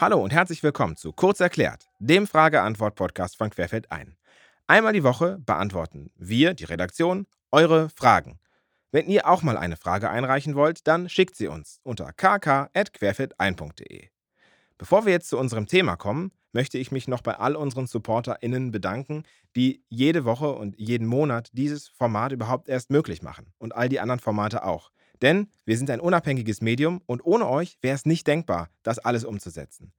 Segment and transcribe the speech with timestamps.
[0.00, 4.16] Hallo und herzlich willkommen zu Kurz erklärt, dem Frage-Antwort-Podcast von Querfeld ein.
[4.68, 8.38] Einmal die Woche beantworten wir, die Redaktion, eure Fragen.
[8.92, 14.10] Wenn ihr auch mal eine Frage einreichen wollt, dann schickt sie uns unter kk.querfeldein.de.
[14.78, 18.70] Bevor wir jetzt zu unserem Thema kommen, möchte ich mich noch bei all unseren SupporterInnen
[18.70, 19.24] bedanken,
[19.56, 23.98] die jede Woche und jeden Monat dieses Format überhaupt erst möglich machen und all die
[23.98, 24.92] anderen Formate auch.
[25.22, 29.24] Denn wir sind ein unabhängiges Medium und ohne euch wäre es nicht denkbar, das alles
[29.24, 29.92] umzusetzen.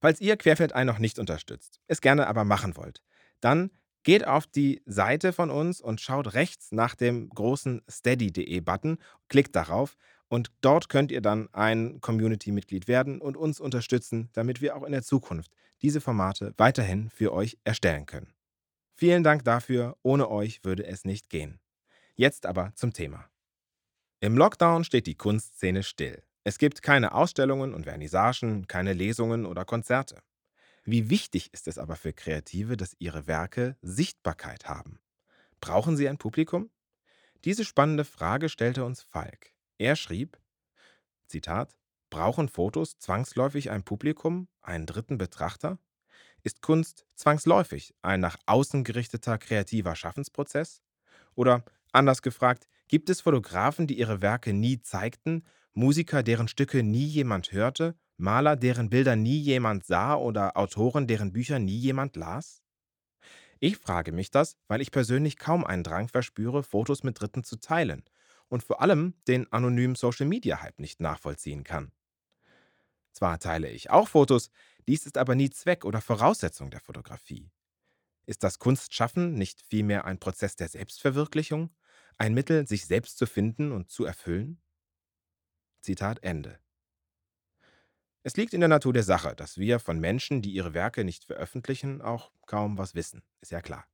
[0.00, 3.02] Falls ihr Querfeldein noch nicht unterstützt, es gerne aber machen wollt,
[3.40, 3.70] dann
[4.02, 8.98] geht auf die Seite von uns und schaut rechts nach dem großen steady.de-Button,
[9.28, 9.96] klickt darauf
[10.28, 14.92] und dort könnt ihr dann ein Community-Mitglied werden und uns unterstützen, damit wir auch in
[14.92, 18.32] der Zukunft diese Formate weiterhin für euch erstellen können.
[18.94, 21.60] Vielen Dank dafür, ohne euch würde es nicht gehen.
[22.14, 23.31] Jetzt aber zum Thema.
[24.22, 26.22] Im Lockdown steht die Kunstszene still.
[26.44, 30.22] Es gibt keine Ausstellungen und Vernissagen, keine Lesungen oder Konzerte.
[30.84, 35.00] Wie wichtig ist es aber für Kreative, dass ihre Werke Sichtbarkeit haben?
[35.60, 36.70] Brauchen sie ein Publikum?
[37.44, 39.50] Diese spannende Frage stellte uns Falk.
[39.78, 40.38] Er schrieb,
[41.26, 41.74] Zitat,
[42.08, 45.80] Brauchen Fotos zwangsläufig ein Publikum, einen dritten Betrachter?
[46.44, 50.80] Ist Kunst zwangsläufig ein nach außen gerichteter kreativer Schaffensprozess?
[51.34, 57.06] Oder anders gefragt, gibt es Fotografen, die ihre Werke nie zeigten, Musiker, deren Stücke nie
[57.06, 62.62] jemand hörte, Maler, deren Bilder nie jemand sah oder Autoren, deren Bücher nie jemand las?
[63.60, 67.56] Ich frage mich das, weil ich persönlich kaum einen Drang verspüre, Fotos mit Dritten zu
[67.56, 68.04] teilen
[68.48, 71.92] und vor allem den anonymen Social-Media-Hype nicht nachvollziehen kann.
[73.12, 74.50] Zwar teile ich auch Fotos,
[74.86, 77.50] dies ist aber nie Zweck oder Voraussetzung der Fotografie.
[78.26, 81.70] Ist das Kunstschaffen nicht vielmehr ein Prozess der Selbstverwirklichung,
[82.18, 84.60] ein Mittel, sich selbst zu finden und zu erfüllen?
[85.80, 86.58] Zitat Ende.
[88.22, 91.24] Es liegt in der Natur der Sache, dass wir von Menschen, die ihre Werke nicht
[91.24, 93.84] veröffentlichen, auch kaum was wissen, ist ja klar.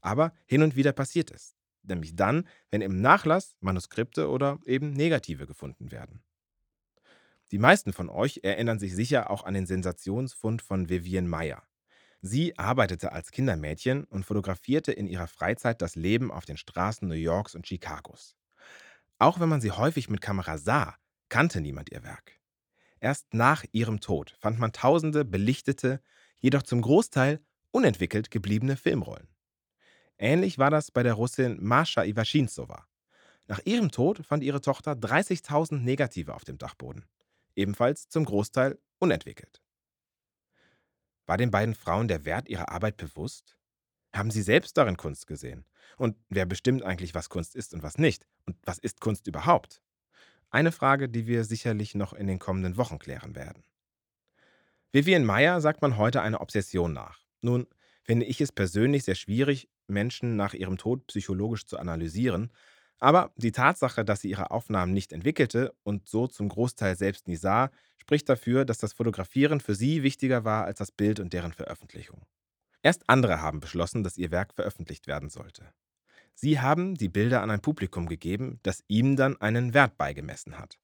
[0.00, 5.46] Aber hin und wieder passiert es, nämlich dann, wenn im Nachlass Manuskripte oder eben Negative
[5.46, 6.22] gefunden werden.
[7.50, 11.62] Die meisten von euch erinnern sich sicher auch an den Sensationsfund von Vivienne Meyer.
[12.22, 17.14] Sie arbeitete als Kindermädchen und fotografierte in ihrer Freizeit das Leben auf den Straßen New
[17.14, 18.36] Yorks und Chicagos.
[19.18, 20.96] Auch wenn man sie häufig mit Kamera sah,
[21.28, 22.40] kannte niemand ihr Werk.
[23.00, 26.00] Erst nach ihrem Tod fand man tausende belichtete,
[26.38, 27.40] jedoch zum Großteil
[27.72, 29.28] unentwickelt gebliebene Filmrollen.
[30.16, 32.86] Ähnlich war das bei der Russin Mascha Iwaschinzowa.
[33.48, 37.04] Nach ihrem Tod fand ihre Tochter 30.000 Negative auf dem Dachboden
[37.56, 39.62] ebenfalls zum Großteil unentwickelt.
[41.32, 43.56] War den beiden Frauen der Wert ihrer Arbeit bewusst?
[44.14, 45.64] Haben sie selbst darin Kunst gesehen?
[45.96, 48.26] Und wer bestimmt eigentlich, was Kunst ist und was nicht?
[48.44, 49.80] Und was ist Kunst überhaupt?
[50.50, 53.64] Eine Frage, die wir sicherlich noch in den kommenden Wochen klären werden.
[54.92, 57.24] Vivian Meyer sagt man heute eine Obsession nach.
[57.40, 57.66] Nun
[58.02, 62.52] finde ich es persönlich sehr schwierig, Menschen nach ihrem Tod psychologisch zu analysieren,
[62.98, 67.36] aber die Tatsache, dass sie ihre Aufnahmen nicht entwickelte und so zum Großteil selbst nie
[67.36, 67.70] sah,
[68.02, 72.26] spricht dafür, dass das Fotografieren für sie wichtiger war als das Bild und deren Veröffentlichung.
[72.82, 75.72] Erst andere haben beschlossen, dass ihr Werk veröffentlicht werden sollte.
[76.34, 80.80] Sie haben die Bilder an ein Publikum gegeben, das ihm dann einen Wert beigemessen hat.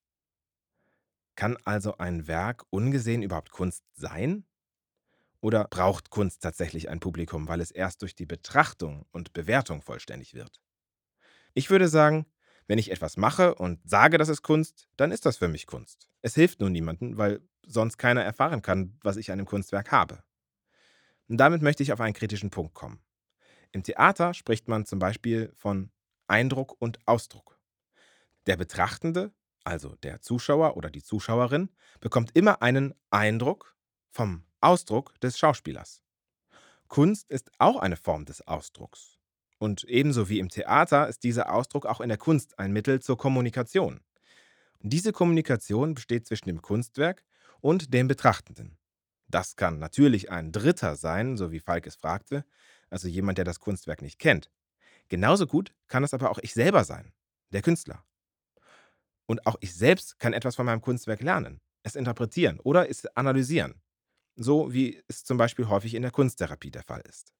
[1.34, 4.44] Kann also ein Werk ungesehen überhaupt Kunst sein?
[5.40, 10.34] Oder braucht Kunst tatsächlich ein Publikum, weil es erst durch die Betrachtung und Bewertung vollständig
[10.34, 10.60] wird?
[11.52, 12.26] Ich würde sagen,
[12.68, 16.08] wenn ich etwas mache und sage, das ist Kunst, dann ist das für mich Kunst.
[16.22, 20.22] Es hilft nur niemandem, weil sonst keiner erfahren kann, was ich an dem Kunstwerk habe.
[21.28, 23.02] Und damit möchte ich auf einen kritischen Punkt kommen.
[23.72, 25.90] Im Theater spricht man zum Beispiel von
[26.26, 27.58] Eindruck und Ausdruck.
[28.46, 29.32] Der Betrachtende,
[29.64, 33.76] also der Zuschauer oder die Zuschauerin, bekommt immer einen Eindruck
[34.10, 36.02] vom Ausdruck des Schauspielers.
[36.88, 39.17] Kunst ist auch eine Form des Ausdrucks.
[39.58, 43.18] Und ebenso wie im Theater ist dieser Ausdruck auch in der Kunst ein Mittel zur
[43.18, 44.00] Kommunikation.
[44.80, 47.24] Diese Kommunikation besteht zwischen dem Kunstwerk
[47.60, 48.78] und dem Betrachtenden.
[49.26, 52.44] Das kann natürlich ein Dritter sein, so wie Falk es fragte,
[52.88, 54.50] also jemand, der das Kunstwerk nicht kennt.
[55.08, 57.12] Genauso gut kann es aber auch ich selber sein,
[57.52, 58.04] der Künstler.
[59.26, 63.82] Und auch ich selbst kann etwas von meinem Kunstwerk lernen, es interpretieren oder es analysieren.
[64.36, 67.34] So wie es zum Beispiel häufig in der Kunsttherapie der Fall ist.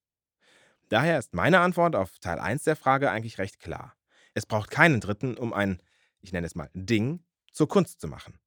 [0.88, 3.94] Daher ist meine Antwort auf Teil 1 der Frage eigentlich recht klar.
[4.34, 5.82] Es braucht keinen Dritten, um ein,
[6.20, 8.38] ich nenne es mal, Ding zur Kunst zu machen.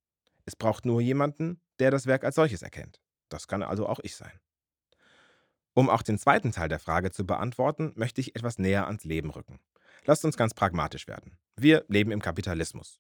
[0.46, 3.00] Es braucht nur jemanden, der das Werk als solches erkennt.
[3.30, 4.40] Das kann also auch ich sein.
[5.74, 9.30] Um auch den zweiten Teil der Frage zu beantworten, möchte ich etwas näher ans Leben
[9.30, 9.60] rücken.
[10.06, 11.38] Lasst uns ganz pragmatisch werden.
[11.56, 13.00] Wir leben im Kapitalismus.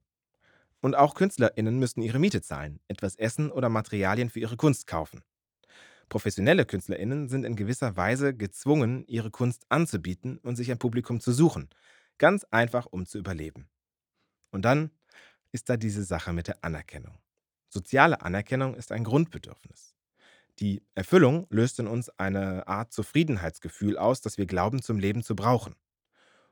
[0.82, 5.24] Und auch KünstlerInnen müssen ihre Miete zahlen, etwas essen oder Materialien für ihre Kunst kaufen.
[6.12, 11.31] Professionelle KünstlerInnen sind in gewisser Weise gezwungen, ihre Kunst anzubieten und sich ein Publikum zu
[11.31, 11.69] suchen.
[12.18, 13.69] Ganz einfach, um zu überleben.
[14.52, 14.92] Und dann
[15.54, 17.18] ist da diese Sache mit der Anerkennung.
[17.69, 19.96] Soziale Anerkennung ist ein Grundbedürfnis.
[20.60, 25.34] Die Erfüllung löst in uns eine Art Zufriedenheitsgefühl aus, das wir glauben zum Leben zu
[25.34, 25.75] brauchen.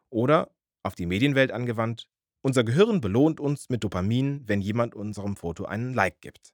[0.09, 2.07] Oder, auf die Medienwelt angewandt,
[2.41, 6.53] unser Gehirn belohnt uns mit Dopamin, wenn jemand unserem Foto einen Like gibt.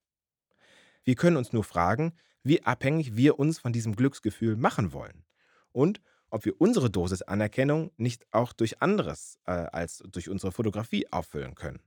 [1.05, 2.13] Wir können uns nur fragen,
[2.43, 5.23] wie abhängig wir uns von diesem Glücksgefühl machen wollen
[5.71, 11.11] und ob wir unsere Dosis Anerkennung nicht auch durch anderes äh, als durch unsere Fotografie
[11.11, 11.79] auffüllen können.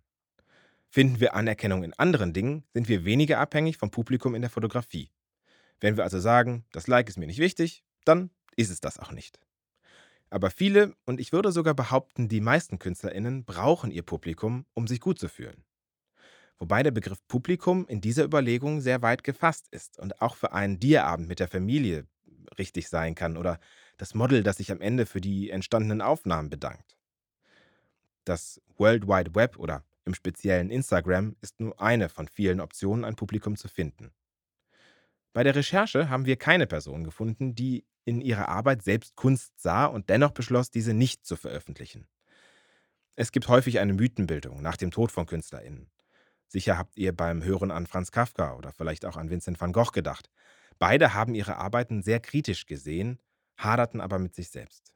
[0.89, 5.11] Finden wir Anerkennung in anderen Dingen, sind wir weniger abhängig vom Publikum in der Fotografie.
[5.81, 9.13] Wenn wir also sagen, das Like ist mir nicht wichtig, dann ist es das auch
[9.13, 9.39] nicht.
[10.31, 15.01] Aber viele, und ich würde sogar behaupten, die meisten Künstlerinnen brauchen ihr Publikum, um sich
[15.01, 15.65] gut zu fühlen.
[16.59, 20.81] Wobei der Begriff Publikum in dieser Überlegung sehr weit gefasst ist und auch für einen
[20.81, 22.07] Diaabend mit der Familie
[22.59, 23.61] richtig sein kann oder
[23.97, 26.97] das Model, das sich am Ende für die entstandenen Aufnahmen bedankt.
[28.25, 33.17] Das World Wide Web oder im speziellen Instagram ist nur eine von vielen Optionen, ein
[33.17, 34.13] Publikum zu finden.
[35.33, 39.85] Bei der Recherche haben wir keine Person gefunden, die in ihrer Arbeit selbst Kunst sah
[39.85, 42.07] und dennoch beschloss, diese nicht zu veröffentlichen.
[43.17, 45.91] Es gibt häufig eine Mythenbildung nach dem Tod von KünstlerInnen.
[46.49, 49.93] Sicher habt ihr beim Hören an Franz Kafka oder vielleicht auch an Vincent van Gogh
[49.93, 50.31] gedacht.
[50.79, 53.21] Beide haben ihre Arbeiten sehr kritisch gesehen,
[53.57, 54.93] haderten aber mit sich selbst.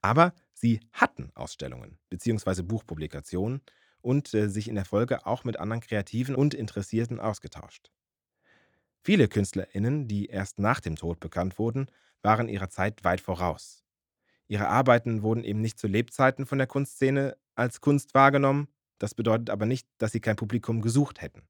[0.00, 2.62] Aber sie hatten Ausstellungen bzw.
[2.62, 3.60] Buchpublikationen
[4.00, 7.90] und äh, sich in der Folge auch mit anderen Kreativen und Interessierten ausgetauscht.
[9.02, 11.90] Viele KünstlerInnen, die erst nach dem Tod bekannt wurden,
[12.22, 13.82] waren ihrer Zeit weit voraus.
[14.46, 18.68] Ihre Arbeiten wurden eben nicht zu Lebzeiten von der Kunstszene als Kunst wahrgenommen,
[19.00, 21.42] das bedeutet aber nicht, dass sie kein Publikum gesucht hätten.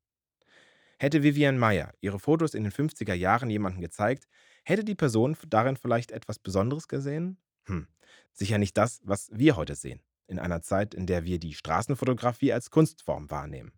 [0.99, 4.29] Hätte Vivian Meyer ihre Fotos in den 50er Jahren jemandem gezeigt,
[4.64, 7.38] hätte die Person darin vielleicht etwas Besonderes gesehen?
[7.64, 7.88] Hm,
[8.32, 12.52] sicher nicht das, was wir heute sehen, in einer Zeit, in der wir die Straßenfotografie
[12.52, 13.73] als Kunstform wahrnehmen.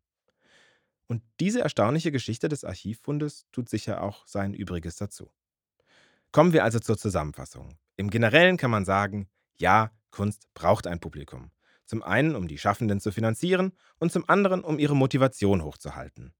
[1.06, 5.30] Und diese erstaunliche Geschichte des Archivfundes tut sicher auch sein Übriges dazu.
[6.30, 7.78] Kommen wir also zur Zusammenfassung.
[7.96, 11.50] Im Generellen kann man sagen, ja, Kunst braucht ein Publikum.
[11.84, 16.32] Zum einen, um die Schaffenden zu finanzieren und zum anderen, um ihre Motivation hochzuhalten.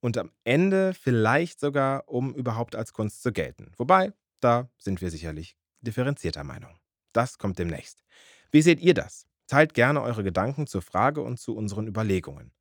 [0.00, 3.72] Und am Ende vielleicht sogar, um überhaupt als Kunst zu gelten.
[3.76, 6.78] Wobei, da sind wir sicherlich differenzierter Meinung.
[7.12, 8.04] Das kommt demnächst.
[8.50, 9.26] Wie seht ihr das?
[9.46, 12.52] Teilt gerne eure Gedanken zur Frage und zu unseren Überlegungen.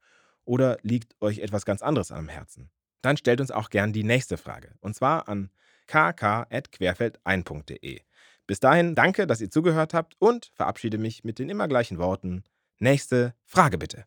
[0.46, 2.70] Oder liegt euch etwas ganz anderes am Herzen?
[3.02, 4.76] Dann stellt uns auch gern die nächste Frage.
[4.80, 5.50] Und zwar an
[5.88, 8.02] kk.querfeld1.de.
[8.48, 12.44] Bis dahin danke, dass ihr zugehört habt und verabschiede mich mit den immer gleichen Worten.
[12.80, 14.06] Nächste Frage bitte.